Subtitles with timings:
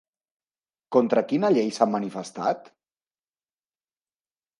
[0.95, 2.73] Contra quina llei s'han manifestat?